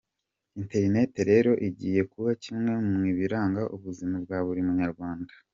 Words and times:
Internet 0.61 1.13
rero 1.29 1.51
igiye 1.67 2.01
kuba 2.11 2.29
kimwe 2.43 2.71
mu 2.87 2.97
biranga 3.17 3.61
ubuzima 3.75 4.15
bwa 4.23 4.37
buri 4.45 4.61
munyarwanda. 4.67 5.33